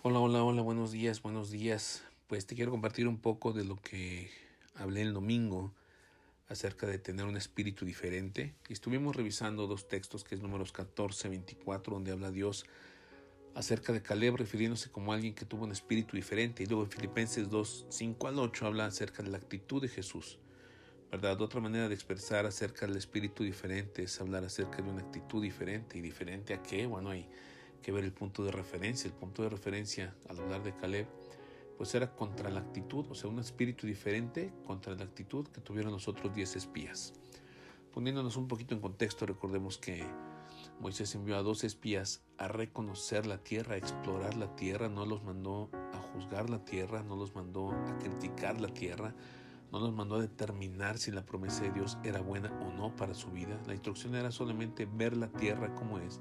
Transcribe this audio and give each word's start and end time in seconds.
Hola, 0.00 0.20
hola, 0.20 0.44
hola, 0.44 0.62
buenos 0.62 0.92
días, 0.92 1.22
buenos 1.22 1.50
días. 1.50 2.04
Pues 2.28 2.46
te 2.46 2.54
quiero 2.54 2.70
compartir 2.70 3.08
un 3.08 3.18
poco 3.18 3.52
de 3.52 3.64
lo 3.64 3.74
que 3.82 4.30
hablé 4.76 5.02
el 5.02 5.12
domingo 5.12 5.74
acerca 6.48 6.86
de 6.86 7.00
tener 7.00 7.26
un 7.26 7.36
espíritu 7.36 7.84
diferente. 7.84 8.54
Y 8.68 8.74
estuvimos 8.74 9.16
revisando 9.16 9.66
dos 9.66 9.88
textos, 9.88 10.22
que 10.22 10.36
es 10.36 10.40
números 10.40 10.70
14, 10.70 11.28
24, 11.30 11.94
donde 11.94 12.12
habla 12.12 12.30
Dios 12.30 12.64
acerca 13.56 13.92
de 13.92 14.00
Caleb 14.00 14.36
refiriéndose 14.36 14.88
como 14.88 15.12
alguien 15.12 15.34
que 15.34 15.44
tuvo 15.44 15.64
un 15.64 15.72
espíritu 15.72 16.14
diferente. 16.14 16.62
Y 16.62 16.66
luego 16.66 16.84
en 16.84 16.92
Filipenses 16.92 17.50
2, 17.50 17.86
5 17.88 18.28
al 18.28 18.38
8 18.38 18.66
habla 18.66 18.86
acerca 18.86 19.24
de 19.24 19.30
la 19.30 19.38
actitud 19.38 19.82
de 19.82 19.88
Jesús. 19.88 20.38
¿Verdad? 21.10 21.42
Otra 21.42 21.60
manera 21.60 21.88
de 21.88 21.94
expresar 21.94 22.46
acerca 22.46 22.86
del 22.86 22.96
espíritu 22.96 23.42
diferente 23.42 24.04
es 24.04 24.20
hablar 24.20 24.44
acerca 24.44 24.80
de 24.80 24.90
una 24.90 25.00
actitud 25.00 25.42
diferente. 25.42 25.98
¿Y 25.98 26.02
diferente 26.02 26.54
a 26.54 26.62
qué? 26.62 26.86
Bueno, 26.86 27.10
hay 27.10 27.28
que 27.82 27.92
ver 27.92 28.04
el 28.04 28.12
punto 28.12 28.44
de 28.44 28.52
referencia. 28.52 29.08
El 29.08 29.14
punto 29.14 29.42
de 29.42 29.48
referencia 29.48 30.14
al 30.28 30.38
hablar 30.40 30.62
de 30.62 30.74
Caleb, 30.74 31.06
pues 31.76 31.94
era 31.94 32.14
contra 32.14 32.50
la 32.50 32.60
actitud, 32.60 33.06
o 33.08 33.14
sea, 33.14 33.30
un 33.30 33.38
espíritu 33.38 33.86
diferente 33.86 34.52
contra 34.66 34.94
la 34.94 35.04
actitud 35.04 35.46
que 35.48 35.60
tuvieron 35.60 35.92
los 35.92 36.08
otros 36.08 36.34
diez 36.34 36.56
espías. 36.56 37.14
Poniéndonos 37.92 38.36
un 38.36 38.48
poquito 38.48 38.74
en 38.74 38.80
contexto, 38.80 39.26
recordemos 39.26 39.78
que 39.78 40.04
Moisés 40.80 41.14
envió 41.14 41.36
a 41.36 41.42
dos 41.42 41.64
espías 41.64 42.22
a 42.36 42.48
reconocer 42.48 43.26
la 43.26 43.38
tierra, 43.38 43.74
a 43.74 43.78
explorar 43.78 44.36
la 44.36 44.54
tierra, 44.54 44.88
no 44.88 45.06
los 45.06 45.22
mandó 45.24 45.70
a 45.92 45.98
juzgar 45.98 46.50
la 46.50 46.64
tierra, 46.64 47.02
no 47.02 47.16
los 47.16 47.34
mandó 47.34 47.70
a 47.70 47.98
criticar 47.98 48.60
la 48.60 48.68
tierra, 48.68 49.14
no 49.72 49.80
los 49.80 49.92
mandó 49.92 50.16
a 50.16 50.20
determinar 50.20 50.98
si 50.98 51.10
la 51.10 51.24
promesa 51.24 51.62
de 51.62 51.72
Dios 51.72 51.98
era 52.04 52.20
buena 52.20 52.52
o 52.60 52.72
no 52.72 52.94
para 52.94 53.14
su 53.14 53.30
vida. 53.30 53.60
La 53.66 53.74
instrucción 53.74 54.14
era 54.14 54.30
solamente 54.30 54.86
ver 54.86 55.16
la 55.16 55.28
tierra 55.28 55.74
como 55.74 55.98
es 55.98 56.20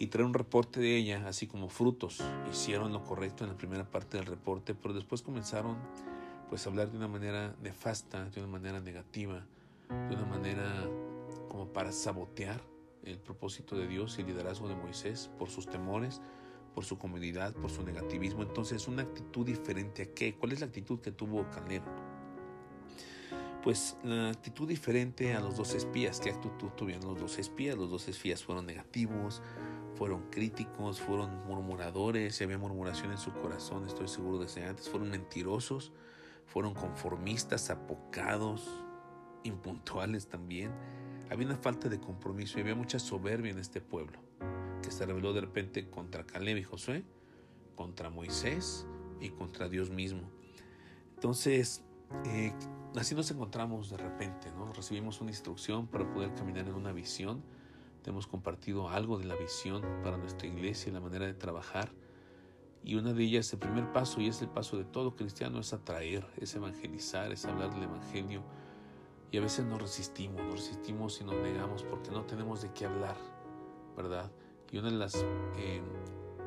y 0.00 0.06
traer 0.06 0.24
un 0.24 0.32
reporte 0.32 0.80
de 0.80 0.96
ella, 0.96 1.28
así 1.28 1.46
como 1.46 1.68
frutos. 1.68 2.24
Hicieron 2.50 2.90
lo 2.90 3.04
correcto 3.04 3.44
en 3.44 3.50
la 3.50 3.56
primera 3.56 3.84
parte 3.84 4.16
del 4.16 4.24
reporte, 4.24 4.74
pero 4.74 4.94
después 4.94 5.20
comenzaron 5.20 5.76
pues 6.48 6.66
a 6.66 6.70
hablar 6.70 6.90
de 6.90 6.96
una 6.96 7.06
manera 7.06 7.54
nefasta, 7.62 8.24
de 8.30 8.40
una 8.40 8.50
manera 8.50 8.80
negativa, 8.80 9.44
de 10.08 10.16
una 10.16 10.24
manera 10.24 10.88
como 11.50 11.66
para 11.68 11.92
sabotear 11.92 12.62
el 13.04 13.18
propósito 13.18 13.76
de 13.76 13.86
Dios 13.86 14.16
y 14.16 14.22
el 14.22 14.28
liderazgo 14.28 14.68
de 14.68 14.74
Moisés 14.74 15.30
por 15.38 15.50
sus 15.50 15.66
temores, 15.68 16.22
por 16.74 16.86
su 16.86 16.96
comodidad, 16.96 17.52
por 17.52 17.70
su 17.70 17.82
negativismo. 17.82 18.42
Entonces, 18.42 18.88
una 18.88 19.02
actitud 19.02 19.44
diferente 19.44 20.02
a 20.02 20.14
qué? 20.14 20.34
¿Cuál 20.34 20.52
es 20.52 20.60
la 20.60 20.66
actitud 20.66 20.98
que 21.00 21.12
tuvo 21.12 21.44
Caleb? 21.50 21.82
Pues 23.62 23.98
la 24.02 24.30
actitud 24.30 24.66
diferente 24.66 25.34
a 25.34 25.40
los 25.40 25.58
dos 25.58 25.74
espías. 25.74 26.20
¿Qué 26.20 26.30
actitud 26.30 26.70
tuvieron 26.70 27.04
los 27.04 27.20
dos 27.20 27.38
espías? 27.38 27.76
Los 27.76 27.90
dos 27.90 28.08
espías 28.08 28.42
fueron 28.42 28.64
negativos, 28.64 29.42
fueron 30.00 30.30
críticos, 30.30 30.98
fueron 30.98 31.44
murmuradores, 31.46 32.40
había 32.40 32.56
murmuración 32.56 33.12
en 33.12 33.18
su 33.18 33.34
corazón, 33.34 33.84
estoy 33.84 34.08
seguro 34.08 34.38
desde 34.38 34.64
antes, 34.64 34.88
fueron 34.88 35.10
mentirosos, 35.10 35.92
fueron 36.46 36.72
conformistas, 36.72 37.68
apocados, 37.68 38.66
impuntuales 39.44 40.26
también. 40.26 40.72
Había 41.28 41.48
una 41.48 41.58
falta 41.58 41.90
de 41.90 42.00
compromiso 42.00 42.56
y 42.56 42.62
había 42.62 42.74
mucha 42.74 42.98
soberbia 42.98 43.52
en 43.52 43.58
este 43.58 43.82
pueblo, 43.82 44.18
que 44.82 44.90
se 44.90 45.04
reveló 45.04 45.34
de 45.34 45.42
repente 45.42 45.90
contra 45.90 46.24
Caleb 46.24 46.56
y 46.56 46.62
Josué, 46.62 47.04
contra 47.74 48.08
Moisés 48.08 48.86
y 49.20 49.28
contra 49.28 49.68
Dios 49.68 49.90
mismo. 49.90 50.30
Entonces, 51.16 51.84
eh, 52.24 52.54
así 52.96 53.14
nos 53.14 53.30
encontramos 53.30 53.90
de 53.90 53.98
repente, 53.98 54.50
¿no? 54.52 54.72
Recibimos 54.72 55.20
una 55.20 55.30
instrucción 55.30 55.88
para 55.88 56.10
poder 56.10 56.32
caminar 56.34 56.66
en 56.68 56.74
una 56.74 56.92
visión 56.92 57.42
te 58.02 58.10
hemos 58.10 58.26
compartido 58.26 58.88
algo 58.88 59.18
de 59.18 59.24
la 59.24 59.36
visión 59.36 59.82
para 60.02 60.16
nuestra 60.16 60.46
iglesia 60.46 60.92
la 60.92 61.00
manera 61.00 61.26
de 61.26 61.34
trabajar. 61.34 61.92
Y 62.82 62.94
una 62.94 63.12
de 63.12 63.24
ellas, 63.24 63.52
el 63.52 63.58
primer 63.58 63.92
paso, 63.92 64.20
y 64.20 64.28
es 64.28 64.40
el 64.40 64.48
paso 64.48 64.78
de 64.78 64.84
todo 64.84 65.14
cristiano, 65.14 65.60
es 65.60 65.72
atraer, 65.72 66.26
es 66.38 66.54
evangelizar, 66.54 67.30
es 67.30 67.44
hablar 67.44 67.74
del 67.74 67.84
Evangelio. 67.84 68.42
Y 69.30 69.36
a 69.36 69.42
veces 69.42 69.66
nos 69.66 69.82
resistimos, 69.82 70.42
nos 70.42 70.54
resistimos 70.54 71.20
y 71.20 71.24
nos 71.24 71.36
negamos 71.36 71.82
porque 71.84 72.10
no 72.10 72.24
tenemos 72.24 72.62
de 72.62 72.72
qué 72.72 72.86
hablar, 72.86 73.16
¿verdad? 73.96 74.30
Y 74.72 74.78
una 74.78 74.90
de 74.90 74.96
las 74.96 75.14
eh, 75.56 75.82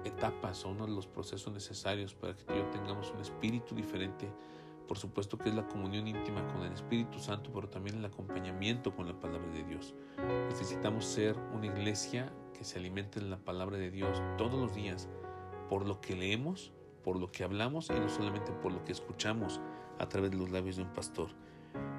etapas 0.04 0.66
o 0.66 0.70
uno 0.70 0.86
de 0.86 0.92
los 0.92 1.06
procesos 1.08 1.54
necesarios 1.54 2.16
para 2.16 2.36
que 2.36 2.44
tú 2.44 2.54
y 2.54 2.58
yo 2.58 2.66
tengamos 2.72 3.12
un 3.12 3.22
espíritu 3.22 3.76
diferente 3.76 4.28
por 4.88 4.98
supuesto 4.98 5.38
que 5.38 5.50
es 5.50 5.56
la 5.56 5.68
comunión 5.68 6.08
íntima 6.08 6.46
con 6.48 6.64
el 6.64 6.74
Espíritu 6.74 7.20
Santo, 7.20 7.52
pero 7.54 7.70
también 7.70 7.98
el 7.98 8.06
acompañamiento 8.06 8.96
con 8.96 9.08
la 9.08 9.20
palabra 9.20 9.52
de 9.52 9.64
Dios. 9.64 9.96
Necesitamos 10.50 11.06
ser 11.06 11.38
una 11.54 11.68
iglesia 11.68 12.32
que 12.54 12.64
se 12.64 12.80
alimente 12.80 13.20
en 13.20 13.30
la 13.30 13.38
palabra 13.38 13.78
de 13.78 13.92
Dios 13.92 14.22
todos 14.38 14.60
los 14.60 14.74
días, 14.74 15.10
por 15.70 15.86
lo 15.86 16.02
que 16.02 16.16
leemos, 16.16 16.72
por 17.04 17.18
lo 17.18 17.32
que 17.32 17.44
hablamos 17.44 17.90
y 17.90 18.00
no 18.00 18.10
solamente 18.10 18.52
por 18.52 18.72
lo 18.72 18.84
que 18.84 18.92
escuchamos 18.92 19.60
a 20.00 20.08
través 20.08 20.32
de 20.32 20.38
los 20.38 20.52
labios 20.52 20.78
de 20.78 20.84
un 20.84 20.94
pastor. 20.94 21.30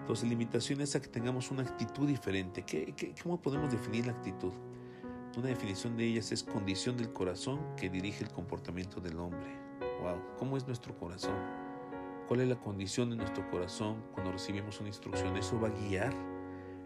Entonces, 0.01 0.27
la 0.27 0.33
invitación 0.35 0.81
es 0.81 0.95
a 0.95 1.01
que 1.01 1.09
tengamos 1.09 1.51
una 1.51 1.63
actitud 1.63 2.07
diferente. 2.07 2.63
¿Qué, 2.63 3.15
cómo 3.23 3.41
podemos 3.41 3.71
definir 3.71 4.07
la 4.07 4.13
actitud? 4.13 4.53
Una 5.37 5.49
definición 5.49 5.97
de 5.97 6.05
ellas 6.05 6.31
es 6.31 6.45
condición 6.45 6.97
del 6.97 7.13
corazón 7.13 7.61
que 7.77 7.91
dirige 7.91 8.23
el 8.23 8.31
comportamiento 8.31 9.01
del 9.01 9.19
hombre. 9.19 9.59
¡Wow! 10.01 10.37
¿Cómo 10.39 10.57
es 10.57 10.67
nuestro 10.67 10.97
corazón? 10.97 11.64
Cuál 12.27 12.41
es 12.41 12.49
la 12.49 12.57
condición 12.57 13.11
de 13.11 13.17
nuestro 13.17 13.49
corazón 13.51 14.03
cuando 14.13 14.33
recibimos 14.33 14.81
una 14.81 14.89
instrucción. 14.89 15.37
Eso 15.37 15.61
va 15.61 15.69
a 15.69 15.71
guiar, 15.71 16.15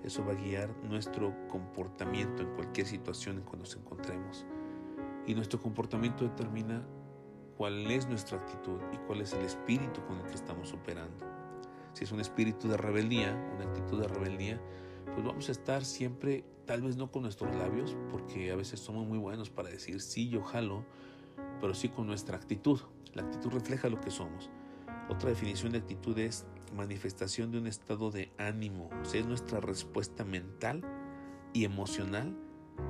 eso 0.05 0.25
va 0.25 0.33
a 0.33 0.37
guiar 0.37 0.75
nuestro 0.85 1.35
comportamiento 1.49 2.43
en 2.43 2.55
cualquier 2.55 2.87
situación 2.87 3.39
en 3.39 3.45
que 3.45 3.57
nos 3.57 3.77
encontremos. 3.77 4.47
Y 5.27 5.35
nuestro 5.35 5.61
comportamiento 5.61 6.25
determina 6.25 6.83
cuál 7.57 7.91
es 7.91 8.09
nuestra 8.09 8.39
actitud 8.39 8.81
y 8.93 8.97
cuál 9.07 9.21
es 9.21 9.33
el 9.33 9.45
espíritu 9.45 10.03
con 10.07 10.19
el 10.19 10.27
que 10.27 10.35
estamos 10.35 10.73
operando. 10.73 11.27
Si 11.93 12.05
es 12.05 12.13
un 12.13 12.21
espíritu 12.21 12.69
de 12.69 12.77
rebeldía, 12.77 13.35
una 13.57 13.65
actitud 13.65 14.01
de 14.01 14.09
rebeldía, 14.09 14.61
pues 15.07 15.25
vamos 15.25 15.49
a 15.49 15.53
estar 15.53 15.85
siempre, 15.85 16.45
tal 16.65 16.83
vez 16.83 16.97
no 16.97 17.11
con 17.11 17.23
nuestros 17.23 17.55
labios, 17.57 17.97
porque 18.11 18.53
a 18.53 18.57
veces 18.57 18.79
somos 18.81 19.07
muy 19.07 19.19
buenos 19.19 19.51
para 19.51 19.69
decir 19.69 20.01
sí, 20.01 20.29
yo 20.29 20.43
jalo, 20.43 20.85
pero 21.61 21.75
sí 21.75 21.89
con 21.89 22.07
nuestra 22.07 22.37
actitud. 22.37 22.81
La 23.15 23.23
actitud 23.23 23.51
refleja 23.51 23.89
lo 23.89 24.01
que 24.01 24.11
somos. 24.11 24.51
Otra 25.09 25.31
definición 25.31 25.73
de 25.73 25.79
actitud 25.79 26.19
es 26.19 26.47
manifestación 26.77 27.51
de 27.51 27.59
un 27.59 27.67
estado 27.67 28.11
de 28.11 28.31
ánimo, 28.37 28.91
o 29.01 29.05
sea, 29.05 29.21
es 29.21 29.27
nuestra 29.27 29.59
respuesta 29.61 30.25
mental 30.25 30.83
y 31.55 31.65
emocional 31.65 32.37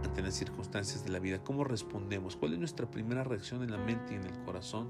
ante 0.04 0.22
las 0.22 0.34
circunstancias 0.34 1.04
de 1.04 1.10
la 1.10 1.20
vida. 1.20 1.42
¿Cómo 1.44 1.64
respondemos? 1.64 2.36
¿Cuál 2.36 2.54
es 2.54 2.58
nuestra 2.58 2.90
primera 2.90 3.22
reacción 3.22 3.62
en 3.62 3.70
la 3.70 3.78
mente 3.78 4.14
y 4.14 4.16
en 4.16 4.24
el 4.24 4.38
corazón? 4.44 4.88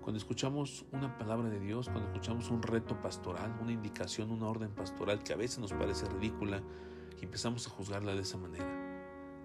Cuando 0.00 0.16
escuchamos 0.16 0.86
una 0.92 1.18
palabra 1.18 1.50
de 1.50 1.60
Dios, 1.60 1.90
cuando 1.90 2.08
escuchamos 2.08 2.50
un 2.50 2.62
reto 2.62 3.00
pastoral, 3.02 3.54
una 3.60 3.72
indicación, 3.72 4.30
una 4.30 4.48
orden 4.48 4.70
pastoral 4.70 5.22
que 5.22 5.34
a 5.34 5.36
veces 5.36 5.58
nos 5.58 5.74
parece 5.74 6.06
ridícula 6.06 6.62
y 7.20 7.24
empezamos 7.24 7.66
a 7.66 7.70
juzgarla 7.70 8.14
de 8.14 8.22
esa 8.22 8.38
manera. 8.38 8.66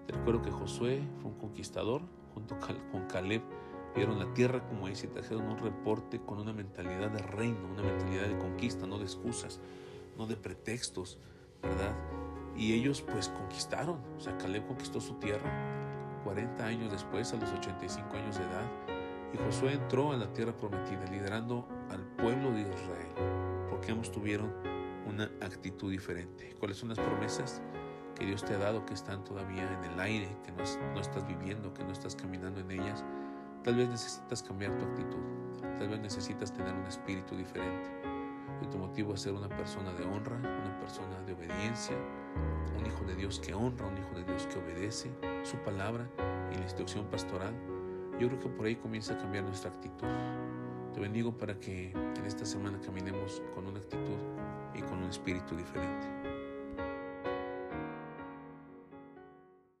Te 0.06 0.14
recuerdo 0.14 0.40
que 0.40 0.50
Josué 0.50 1.06
fue 1.20 1.32
un 1.32 1.38
conquistador 1.38 2.00
junto 2.32 2.56
con 2.90 3.06
Caleb 3.08 3.42
vieron 3.94 4.18
la 4.18 4.32
tierra 4.34 4.66
como 4.66 4.88
es 4.88 5.04
y 5.04 5.08
trajeron 5.08 5.46
un 5.46 5.58
reporte 5.58 6.20
con 6.20 6.38
una 6.38 6.52
mentalidad 6.52 7.10
de 7.10 7.22
reino, 7.22 7.68
una 7.72 7.82
mentalidad 7.82 8.28
de 8.28 8.38
conquista, 8.38 8.86
no 8.86 8.98
de 8.98 9.04
excusas, 9.04 9.60
no 10.16 10.26
de 10.26 10.36
pretextos, 10.36 11.18
¿verdad? 11.62 11.94
Y 12.56 12.72
ellos 12.74 13.02
pues 13.02 13.28
conquistaron, 13.28 14.00
o 14.16 14.20
sea, 14.20 14.36
Caleb 14.38 14.66
conquistó 14.66 15.00
su 15.00 15.14
tierra 15.14 15.50
40 16.24 16.64
años 16.64 16.90
después, 16.90 17.32
a 17.32 17.36
los 17.36 17.52
85 17.52 18.16
años 18.16 18.38
de 18.38 18.44
edad, 18.44 18.70
y 19.32 19.36
Josué 19.36 19.74
entró 19.74 20.12
a 20.12 20.16
la 20.16 20.32
tierra 20.32 20.56
prometida, 20.56 21.04
liderando 21.10 21.68
al 21.90 22.00
pueblo 22.16 22.50
de 22.52 22.62
Israel, 22.62 23.68
porque 23.68 23.92
ambos 23.92 24.10
tuvieron 24.10 24.52
una 25.06 25.24
actitud 25.42 25.90
diferente. 25.90 26.54
¿Cuáles 26.58 26.78
son 26.78 26.88
las 26.88 26.98
promesas 26.98 27.60
que 28.14 28.24
Dios 28.24 28.44
te 28.44 28.54
ha 28.54 28.58
dado 28.58 28.86
que 28.86 28.94
están 28.94 29.24
todavía 29.24 29.70
en 29.70 29.92
el 29.92 30.00
aire, 30.00 30.28
que 30.44 30.52
no, 30.52 30.62
no 30.94 31.00
estás 31.00 31.26
viviendo, 31.26 31.74
que 31.74 31.84
no 31.84 31.92
estás 31.92 32.16
caminando 32.16 32.60
en 32.60 32.70
ellas? 32.70 33.04
Tal 33.64 33.76
vez 33.76 33.88
necesitas 33.88 34.42
cambiar 34.42 34.76
tu 34.76 34.84
actitud, 34.84 35.22
tal 35.78 35.88
vez 35.88 35.98
necesitas 35.98 36.52
tener 36.52 36.74
un 36.74 36.86
espíritu 36.86 37.34
diferente. 37.34 37.88
Y 38.60 38.66
tu 38.66 38.76
motivo 38.76 39.14
es 39.14 39.22
ser 39.22 39.32
una 39.32 39.48
persona 39.48 39.90
de 39.94 40.04
honra, 40.04 40.36
una 40.36 40.78
persona 40.80 41.18
de 41.22 41.32
obediencia, 41.32 41.96
un 42.78 42.84
hijo 42.84 43.04
de 43.04 43.14
Dios 43.14 43.40
que 43.40 43.54
honra, 43.54 43.86
un 43.86 43.96
hijo 43.96 44.14
de 44.16 44.24
Dios 44.24 44.46
que 44.48 44.58
obedece 44.58 45.10
su 45.44 45.56
palabra 45.64 46.06
y 46.52 46.56
la 46.56 46.62
instrucción 46.62 47.06
pastoral. 47.06 47.54
Yo 48.20 48.28
creo 48.28 48.38
que 48.38 48.48
por 48.50 48.66
ahí 48.66 48.76
comienza 48.76 49.14
a 49.14 49.16
cambiar 49.16 49.44
nuestra 49.44 49.70
actitud. 49.70 50.08
Te 50.92 51.00
bendigo 51.00 51.32
para 51.32 51.58
que 51.58 51.90
en 51.90 52.26
esta 52.26 52.44
semana 52.44 52.78
caminemos 52.84 53.42
con 53.54 53.66
una 53.66 53.78
actitud 53.78 54.18
y 54.74 54.82
con 54.82 54.98
un 54.98 55.08
espíritu 55.08 55.56
diferente. 55.56 56.43